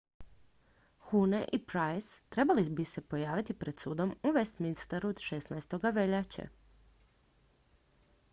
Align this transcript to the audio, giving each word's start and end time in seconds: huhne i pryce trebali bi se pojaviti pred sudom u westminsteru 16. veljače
huhne 1.09 1.41
i 1.57 1.59
pryce 1.71 2.21
trebali 2.29 2.63
bi 2.79 2.85
se 2.93 3.01
pojaviti 3.13 3.57
pred 3.65 3.79
sudom 3.79 4.15
u 4.23 4.33
westminsteru 4.39 5.13
16. 5.29 5.93
veljače 5.95 6.47